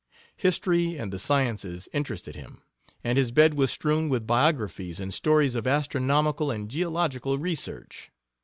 [0.35, 2.63] History and the sciences interested him,
[3.03, 8.09] and his bed was strewn with biographies and stories of astronomical and geological research.